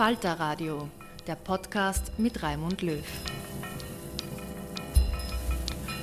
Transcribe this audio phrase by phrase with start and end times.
[0.00, 0.88] Falter Radio,
[1.26, 3.04] der Podcast mit Raimund Löw.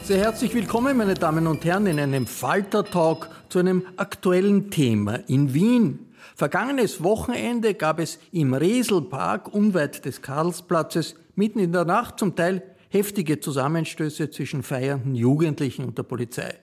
[0.03, 5.51] Sehr herzlich willkommen, meine Damen und Herren, in einem Falter-Talk zu einem aktuellen Thema in
[5.55, 6.13] Wien.
[6.35, 12.61] Vergangenes Wochenende gab es im Reselpark unweit des Karlsplatzes mitten in der Nacht zum Teil
[12.89, 16.53] heftige Zusammenstöße zwischen feiernden Jugendlichen und der Polizei.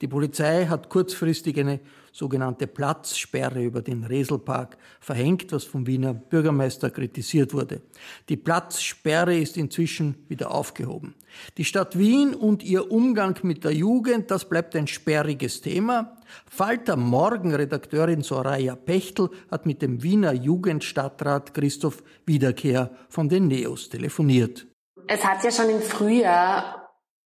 [0.00, 1.80] Die Polizei hat kurzfristig eine
[2.12, 7.82] sogenannte Platzsperre über den Reselpark verhängt, was vom Wiener Bürgermeister kritisiert wurde.
[8.28, 11.14] Die Platzsperre ist inzwischen wieder aufgehoben.
[11.56, 16.16] Die Stadt Wien und ihr Umgang mit der Jugend, das bleibt ein sperriges Thema.
[16.50, 24.66] Falter Morgen-Redakteurin Soraya Pechtel hat mit dem Wiener Jugendstadtrat Christoph Wiederkehr von den Neos telefoniert.
[25.06, 26.79] Es hat ja schon im Frühjahr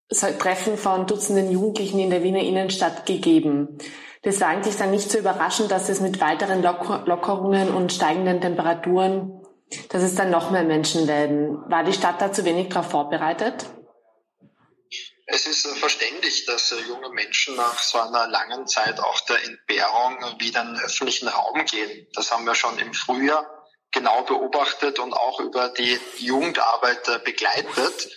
[0.09, 3.79] Treffen von Dutzenden Jugendlichen in der Wiener Innenstadt gegeben.
[4.23, 9.43] Das war eigentlich dann nicht so überraschend, dass es mit weiteren Lockerungen und steigenden Temperaturen,
[9.91, 11.59] dass es dann noch mehr Menschen werden.
[11.71, 13.67] War die Stadt da zu wenig darauf vorbereitet?
[15.27, 20.63] Es ist verständlich, dass junge Menschen nach so einer langen Zeit auch der Entbehrung wieder
[20.63, 22.07] in den öffentlichen Raum gehen.
[22.15, 23.47] Das haben wir schon im Frühjahr
[23.91, 28.11] genau beobachtet und auch über die Jugendarbeit begleitet.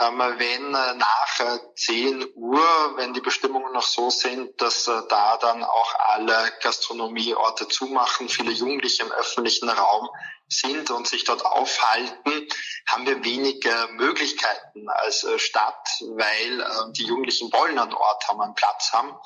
[0.00, 5.02] Ähm, wenn äh, nach 10 äh, Uhr, wenn die Bestimmungen noch so sind, dass äh,
[5.08, 10.08] da dann auch alle Gastronomieorte zumachen, viele Jugendliche im öffentlichen Raum
[10.48, 12.48] sind und sich dort aufhalten,
[12.86, 18.92] haben wir wenig Möglichkeiten als Stadt, weil die Jugendlichen wollen einen Ort haben, einen Platz
[18.92, 19.16] haben.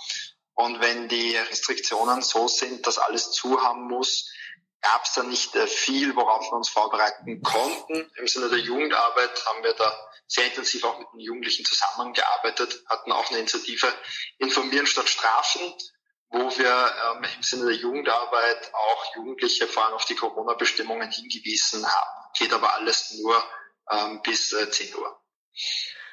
[0.54, 4.30] Und wenn die Restriktionen so sind, dass alles zu haben muss,
[4.80, 8.10] gab es da nicht viel, worauf wir uns vorbereiten konnten.
[8.16, 9.92] Im Sinne der Jugendarbeit haben wir da
[10.26, 13.92] sehr intensiv auch mit den Jugendlichen zusammengearbeitet, hatten auch eine Initiative
[14.38, 15.62] Informieren statt Strafen,
[16.30, 21.86] wo wir ähm, im Sinne der Jugendarbeit auch Jugendliche vor allem auf die Corona-Bestimmungen hingewiesen
[21.86, 22.30] haben.
[22.36, 23.42] Geht aber alles nur
[23.90, 25.20] ähm, bis äh, 10 Uhr.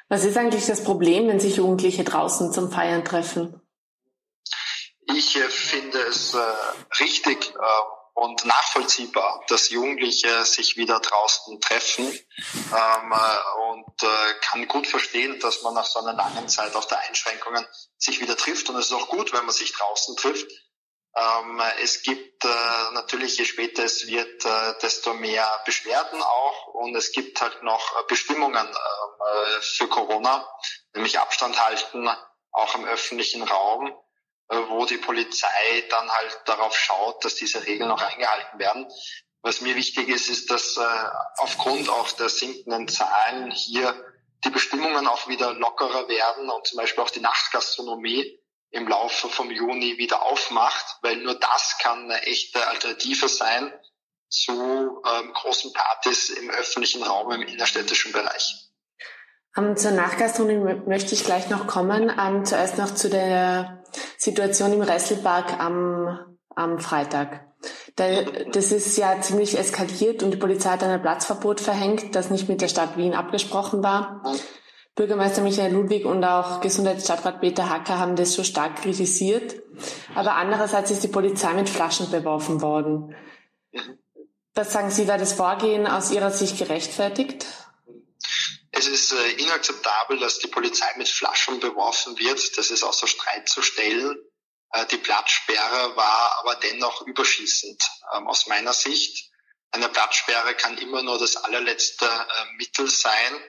[0.08, 3.60] Was ist eigentlich das Problem, wenn sich Jugendliche draußen zum Feiern treffen?
[5.06, 6.38] Ich äh, finde es äh,
[7.00, 14.68] richtig, äh, und nachvollziehbar, dass Jugendliche sich wieder draußen treffen ähm, äh, und äh, kann
[14.68, 17.66] gut verstehen, dass man nach so einer langen Zeit auch der Einschränkungen
[17.98, 18.68] sich wieder trifft.
[18.70, 20.48] Und es ist auch gut, wenn man sich draußen trifft.
[21.16, 22.48] Ähm, es gibt äh,
[22.92, 26.66] natürlich, je später es wird, äh, desto mehr Beschwerden auch.
[26.74, 30.48] Und es gibt halt noch Bestimmungen äh, für Corona,
[30.94, 32.08] nämlich Abstand halten,
[32.52, 33.92] auch im öffentlichen Raum
[34.48, 38.86] wo die Polizei dann halt darauf schaut, dass diese Regeln auch eingehalten werden.
[39.42, 40.80] Was mir wichtig ist, ist, dass äh,
[41.36, 43.94] aufgrund auch der sinkenden Zahlen hier
[44.44, 48.38] die Bestimmungen auch wieder lockerer werden und zum Beispiel auch die Nachtgastronomie
[48.70, 53.72] im Laufe vom Juni wieder aufmacht, weil nur das kann eine echte Alternative sein
[54.28, 58.70] zu ähm, großen Partys im öffentlichen Raum im innerstädtischen Bereich.
[59.56, 62.10] Um, zur Nachgastronomie möchte ich gleich noch kommen.
[62.10, 63.83] Um, zuerst noch zu der
[64.18, 66.18] Situation im Resselpark am,
[66.54, 67.46] am Freitag.
[67.96, 72.48] Da, das ist ja ziemlich eskaliert und die Polizei hat ein Platzverbot verhängt, das nicht
[72.48, 74.22] mit der Stadt Wien abgesprochen war.
[74.94, 79.56] Bürgermeister Michael Ludwig und auch Gesundheitsstadtrat Peter Hacker haben das so stark kritisiert.
[80.14, 83.14] Aber andererseits ist die Polizei mit Flaschen beworfen worden.
[84.54, 87.44] Was sagen Sie, war das Vorgehen aus Ihrer Sicht gerechtfertigt?
[88.84, 92.58] Es ist äh, inakzeptabel, dass die Polizei mit Flaschen beworfen wird.
[92.58, 94.14] Das ist außer Streit zu stellen.
[94.72, 97.82] Äh, die Platzsperre war aber dennoch überschießend
[98.14, 99.30] ähm, aus meiner Sicht.
[99.70, 103.42] Eine Platzsperre kann immer nur das allerletzte äh, Mittel sein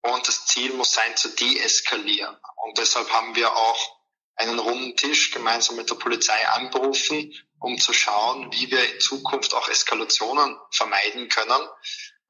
[0.00, 2.34] und das Ziel muss sein, zu deeskalieren.
[2.64, 3.98] Und deshalb haben wir auch
[4.36, 9.52] einen runden Tisch gemeinsam mit der Polizei anberufen, um zu schauen, wie wir in Zukunft
[9.52, 11.68] auch Eskalationen vermeiden können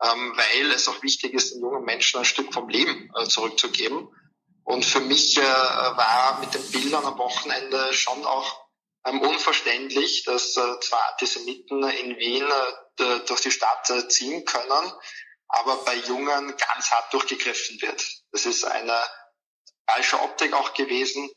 [0.02, 4.08] ähm, weil es auch wichtig ist, den jungen Menschen ein Stück vom Leben äh, zurückzugeben.
[4.64, 8.68] Und für mich äh, war mit den Bildern am Wochenende schon auch
[9.06, 12.44] ähm, unverständlich, dass äh, zwar Antisemiten in Wien
[12.98, 14.92] äh, durch die Stadt äh, ziehen können,
[15.48, 18.04] aber bei Jungen ganz hart durchgegriffen wird.
[18.32, 19.02] Das ist eine
[19.86, 21.30] falsche Optik auch gewesen.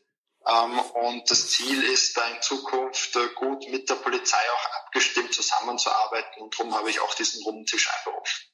[0.46, 5.32] Ähm, und das Ziel ist da in Zukunft äh, gut mit der Polizei auch abgestimmt
[5.32, 6.42] zusammenzuarbeiten.
[6.42, 8.51] Und darum habe ich auch diesen runden Tisch einberufen.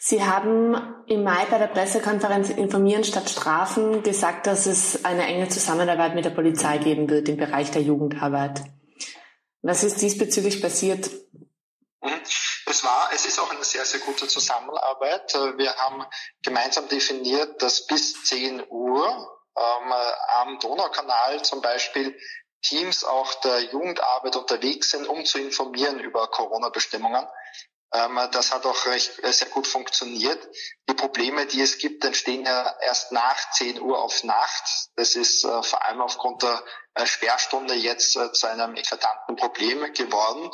[0.00, 5.48] Sie haben im Mai bei der Pressekonferenz Informieren statt Strafen gesagt, dass es eine enge
[5.48, 8.62] Zusammenarbeit mit der Polizei geben wird im Bereich der Jugendarbeit.
[9.62, 11.10] Was ist diesbezüglich passiert?
[12.00, 12.20] Mhm.
[12.66, 15.34] Es war, es ist auch eine sehr, sehr gute Zusammenarbeit.
[15.56, 16.04] Wir haben
[16.42, 19.06] gemeinsam definiert, dass bis 10 Uhr
[19.56, 19.92] ähm,
[20.36, 22.16] am Donaukanal zum Beispiel
[22.62, 27.26] Teams auch der Jugendarbeit unterwegs sind, um zu informieren über Corona-Bestimmungen.
[27.94, 30.38] Ähm, das hat auch recht äh, sehr gut funktioniert.
[30.88, 34.90] Die Probleme, die es gibt, entstehen ja erst nach 10 Uhr auf Nacht.
[34.96, 36.62] Das ist äh, vor allem aufgrund der
[36.94, 40.50] äh, Sperrstunde jetzt zu einem eklatanten Problem geworden.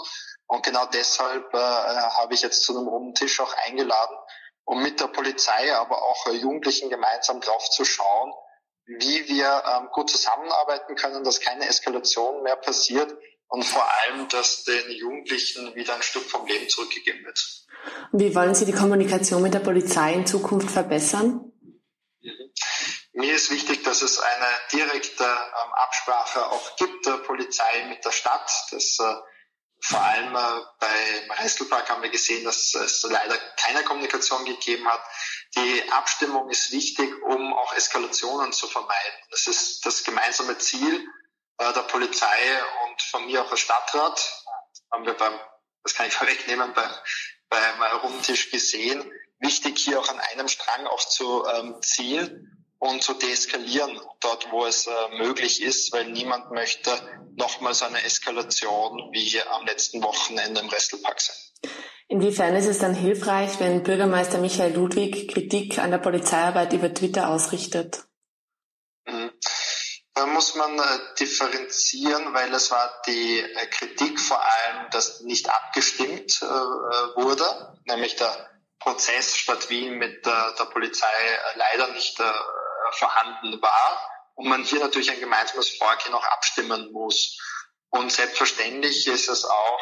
[0.47, 4.15] Und genau deshalb habe ich jetzt zu einem runden Tisch auch eingeladen,
[4.65, 8.31] um mit der Polizei, aber auch Jugendlichen gemeinsam drauf zu schauen,
[8.85, 13.17] wie wir ähm, gut zusammenarbeiten können, dass keine Eskalation mehr passiert
[13.49, 17.65] und vor allem, dass den Jugendlichen wieder ein Stück vom Leben zurückgegeben wird.
[18.13, 21.53] Wie wollen Sie die Kommunikation mit der Polizei in Zukunft verbessern?
[23.13, 28.11] Mir ist wichtig, dass es eine direkte ähm, Absprache auch gibt der Polizei mit der
[28.11, 28.51] Stadt.
[28.73, 29.15] Das äh,
[29.81, 35.03] vor allem äh, bei Restelpark haben wir gesehen, dass es leider keine Kommunikation gegeben hat.
[35.57, 39.15] Die Abstimmung ist wichtig, um auch Eskalationen zu vermeiden.
[39.31, 41.07] Das ist das gemeinsame Ziel
[41.59, 42.27] äh, der Polizei
[42.87, 44.45] und von mir auch als Stadtrat,
[44.93, 45.33] haben wir beim,
[45.83, 46.91] das kann ich vorwegnehmen, beim,
[47.49, 53.15] beim Rundtisch gesehen, wichtig hier auch an einem Strang auch zu ähm, ziehen und zu
[53.15, 56.91] deeskalieren, dort wo es äh, möglich ist, weil niemand möchte
[57.37, 61.37] nochmals eine Eskalation wie hier am letzten Wochenende im Restelpark sein.
[62.09, 67.31] Inwiefern ist es dann hilfreich, wenn Bürgermeister Michael Ludwig Kritik an der Polizeiarbeit über Twitter
[67.31, 68.05] ausrichtet?
[70.15, 75.51] Da muss man äh, differenzieren, weil es war die äh, Kritik vor allem, dass nicht
[75.51, 82.21] abgestimmt äh, wurde, nämlich der Prozess Stadt Wien mit der, der Polizei leider nicht
[82.91, 87.39] vorhanden war und man hier natürlich ein gemeinsames Vorgehen auch abstimmen muss.
[87.89, 89.81] Und selbstverständlich ist es auch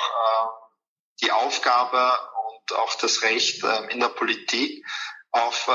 [1.20, 2.16] die Aufgabe
[2.46, 4.86] und auch das Recht in der Politik
[5.32, 5.68] auf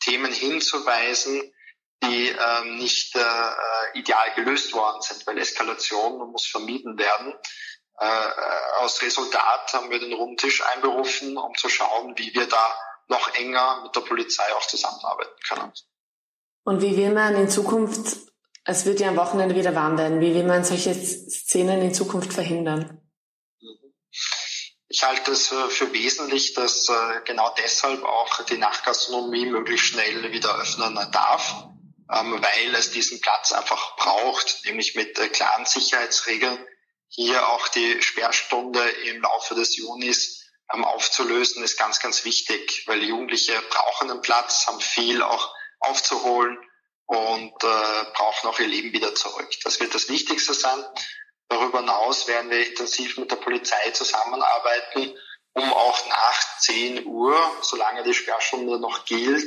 [0.00, 1.52] Themen hinzuweisen,
[2.08, 7.34] die ähm, nicht äh, äh, ideal gelöst worden sind, weil Eskalation muss vermieden werden.
[7.98, 12.74] Äh, äh, aus Resultat haben wir den Rundtisch einberufen, um zu schauen, wie wir da
[13.08, 15.72] noch enger mit der Polizei auch zusammenarbeiten können.
[16.64, 18.16] Und wie will man in Zukunft,
[18.64, 22.32] es wird ja am Wochenende wieder warm werden, wie will man solche Szenen in Zukunft
[22.32, 23.00] verhindern?
[24.88, 30.58] Ich halte es für wesentlich, dass äh, genau deshalb auch die Nachtgastronomie möglichst schnell wieder
[30.58, 31.66] öffnen darf
[32.12, 36.58] ähm, weil es diesen Platz einfach braucht, nämlich mit äh, klaren Sicherheitsregeln
[37.08, 43.02] hier auch die Sperrstunde im Laufe des Junis ähm, aufzulösen, ist ganz, ganz wichtig, weil
[43.02, 46.58] Jugendliche brauchen einen Platz, haben viel auch aufzuholen
[47.06, 49.48] und äh, brauchen auch ihr Leben wieder zurück.
[49.64, 50.84] Das wird das Wichtigste sein.
[51.48, 55.16] Darüber hinaus werden wir intensiv mit der Polizei zusammenarbeiten,
[55.52, 59.44] um auch nach 10 Uhr, solange die Sperrstunde noch gilt,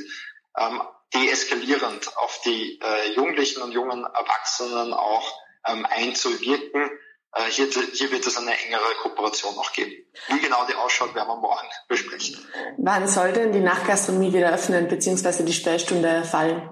[0.58, 0.82] ähm,
[1.14, 5.34] deeskalierend auf die äh, Jugendlichen und jungen Erwachsenen auch
[5.68, 6.90] ähm, einzuwirken.
[7.34, 9.92] Äh, hier, hier wird es eine engere Kooperation noch geben.
[10.28, 12.48] Wie genau die ausschaut, werden wir morgen besprechen.
[12.78, 16.70] Wann soll denn die Nachgastronomie wieder öffnen, beziehungsweise die Sperrstunde fallen?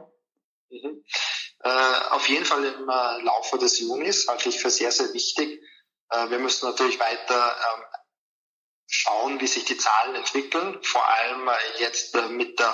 [0.69, 1.03] Mhm.
[1.63, 1.69] Äh,
[2.11, 5.61] auf jeden Fall im äh, Laufe des Junis halte ich für sehr, sehr wichtig.
[6.09, 7.83] Äh, wir müssen natürlich weiter ähm,
[8.87, 12.73] schauen, wie sich die Zahlen entwickeln, vor allem äh, jetzt äh, mit der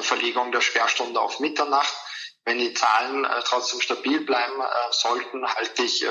[0.00, 1.94] Verlegung der Sperrstunde auf Mitternacht.
[2.44, 6.04] Wenn die Zahlen trotzdem stabil bleiben sollten, halte ich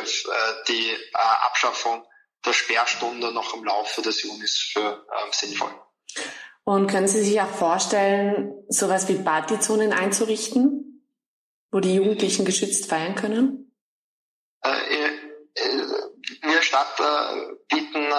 [0.67, 2.05] die Abschaffung
[2.45, 5.73] der Sperrstunde noch im Laufe des Junis für sinnvoll.
[6.63, 11.07] Und können Sie sich auch vorstellen, sowas wie Partyzonen einzurichten,
[11.71, 13.73] wo die Jugendlichen geschützt feiern können?
[15.53, 17.01] Wir Stadt
[17.67, 18.13] bieten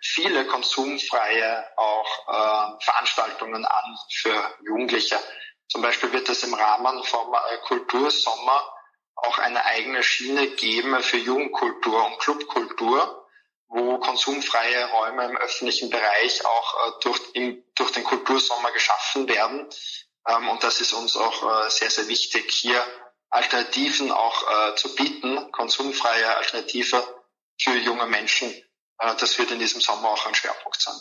[0.00, 5.18] viele konsumfreie auch äh, Veranstaltungen an für Jugendliche.
[5.68, 8.72] Zum Beispiel wird es im Rahmen vom äh, Kultursommer
[9.16, 13.28] auch eine eigene Schiene geben für Jugendkultur und Clubkultur,
[13.68, 19.68] wo konsumfreie Räume im öffentlichen Bereich auch äh, durch, im, durch den Kultursommer geschaffen werden.
[20.28, 22.84] Ähm, und das ist uns auch äh, sehr, sehr wichtig, hier
[23.36, 27.02] Alternativen auch äh, zu bieten, konsumfreie Alternative
[27.58, 28.52] für junge Menschen
[28.98, 30.94] äh, das wird in diesem Sommer auch ein Schwerpunkt sein.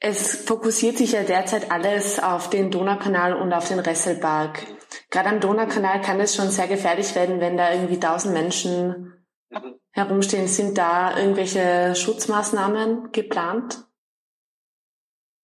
[0.00, 4.66] Es fokussiert sich ja derzeit alles auf den Donaukanal und auf den Resselpark.
[5.10, 9.80] Gerade am Donaukanal kann es schon sehr gefährlich werden, wenn da irgendwie tausend Menschen mhm.
[9.92, 10.48] herumstehen.
[10.48, 13.78] Sind da irgendwelche Schutzmaßnahmen geplant?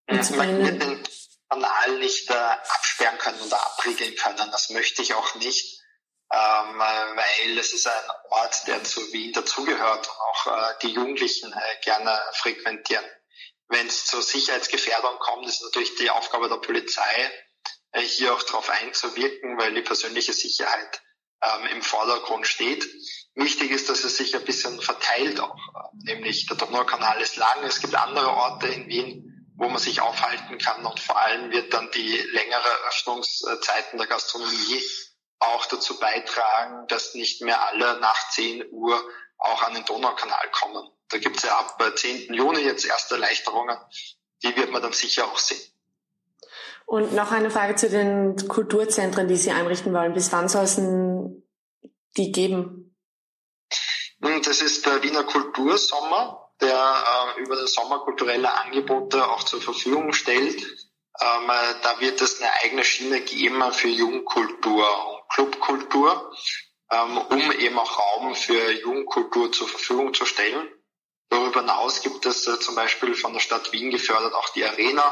[0.07, 1.03] Um ja, man wird den
[1.49, 4.51] Kanal nicht äh, absperren können oder abriegeln können.
[4.51, 5.82] Das möchte ich auch nicht
[6.33, 11.53] ähm, weil es ist ein Ort, der zu Wien dazugehört und auch äh, die Jugendlichen
[11.53, 13.05] äh, gerne frequentieren.
[13.67, 17.31] Wenn es zur Sicherheitsgefährdung kommt, ist natürlich die Aufgabe der Polizei,
[17.91, 21.03] äh, hier auch darauf einzuwirken, weil die persönliche Sicherheit
[21.43, 22.87] ähm, im Vordergrund steht.
[23.35, 25.57] Wichtig ist, dass es sich ein bisschen verteilt auch,
[26.03, 30.57] nämlich der Donaukanal ist lang, es gibt andere Orte in Wien, wo man sich aufhalten
[30.57, 34.83] kann und vor allem wird dann die längere Öffnungszeiten der Gastronomie
[35.47, 39.01] auch dazu beitragen, dass nicht mehr alle nach 10 Uhr
[39.37, 40.89] auch an den Donaukanal kommen.
[41.09, 42.33] Da gibt es ja ab 10.
[42.33, 43.77] Juni jetzt erste Erleichterungen.
[44.43, 45.61] Die wird man dann sicher auch sehen.
[46.85, 50.13] Und noch eine Frage zu den Kulturzentren, die Sie einrichten wollen.
[50.13, 50.75] Bis wann soll es
[52.17, 52.95] die geben?
[54.19, 60.13] Das ist der Wiener Kultursommer, der äh, über den Sommer kulturelle Angebote auch zur Verfügung
[60.13, 60.63] stellt.
[61.21, 66.33] Ähm, äh, da wird es eine eigene Schiene geben für Jugendkultur und Clubkultur,
[66.91, 70.69] ähm, um eben auch Raum für Jugendkultur zur Verfügung zu stellen.
[71.29, 75.03] Darüber hinaus gibt es äh, zum Beispiel von der Stadt Wien gefördert auch die Arena,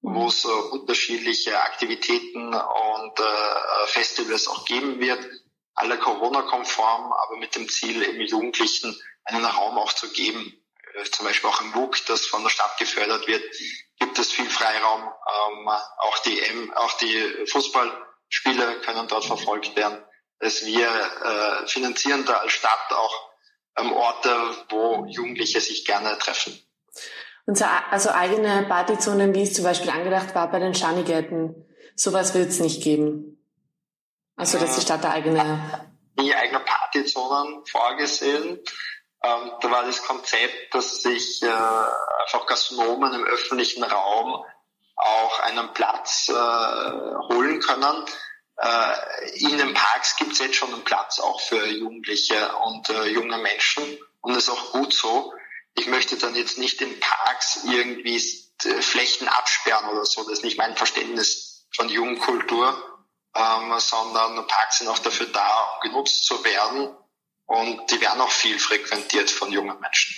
[0.00, 5.26] wo es äh, unterschiedliche Aktivitäten und äh, Festivals auch geben wird,
[5.74, 10.63] alle Corona-konform, aber mit dem Ziel, eben Jugendlichen einen Raum auch zu geben.
[11.10, 13.42] Zum Beispiel auch im WUK, das von der Stadt gefördert wird,
[13.98, 15.02] gibt es viel Freiraum.
[15.02, 20.04] Ähm, auch die M, auch die Fußballspiele können dort verfolgt werden.
[20.38, 23.30] Dass wir äh, finanzieren da als Stadt auch
[23.78, 24.30] ähm, Orte,
[24.68, 26.58] wo Jugendliche sich gerne treffen.
[27.46, 32.34] Und so, also eigene Partyzonen, wie es zum Beispiel angedacht war bei den Schanigärten, sowas
[32.34, 33.44] wird es nicht geben.
[34.36, 38.60] Also dass die Stadt da eigene die eigene Partyzonen vorgesehen.
[39.24, 44.44] Ähm, da war das Konzept, dass sich äh, einfach Gastronomen im öffentlichen Raum
[44.96, 48.04] auch einen Platz äh, holen können.
[48.56, 53.06] Äh, in den Parks gibt es jetzt schon einen Platz auch für Jugendliche und äh,
[53.06, 55.32] junge Menschen und das ist auch gut so.
[55.74, 58.16] Ich möchte dann jetzt nicht in Parks irgendwie
[58.64, 60.22] äh, Flächen absperren oder so.
[60.22, 62.76] Das ist nicht mein Verständnis von Jugendkultur,
[63.34, 66.94] ähm, sondern Parks sind auch dafür da, um genutzt zu werden
[67.46, 70.14] und die werden auch viel frequentiert von jungen Menschen.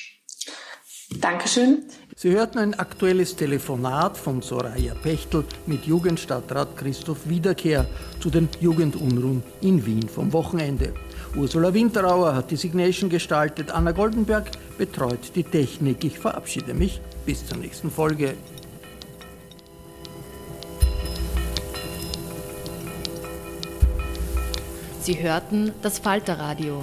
[1.21, 1.89] Dankeschön.
[2.17, 7.87] Sie hörten ein aktuelles Telefonat von Soraya Pechtel mit Jugendstadtrat Christoph Wiederkehr
[8.21, 10.95] zu den Jugendunruhen in Wien vom Wochenende.
[11.37, 16.03] Ursula Winterauer hat die Signation gestaltet, Anna Goldenberg betreut die Technik.
[16.05, 18.35] Ich verabschiede mich bis zur nächsten Folge.
[25.03, 26.83] Sie hörten das Falterradio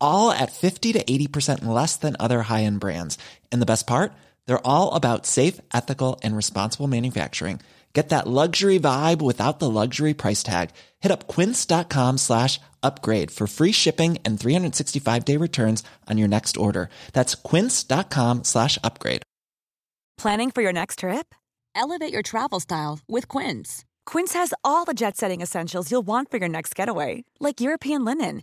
[0.00, 3.16] all at 50 to 80% less than other high end brands.
[3.50, 4.12] And the best part?
[4.46, 7.60] They're all about safe, ethical, and responsible manufacturing.
[7.92, 10.70] Get that luxury vibe without the luxury price tag.
[11.00, 16.56] Hit up quince.com slash upgrade for free shipping and 365 day returns on your next
[16.56, 16.88] order.
[17.12, 19.22] That's quince.com slash upgrade.
[20.18, 21.34] Planning for your next trip?
[21.74, 23.84] Elevate your travel style with Quince.
[24.06, 28.04] Quince has all the jet setting essentials you'll want for your next getaway, like European
[28.04, 28.42] linen,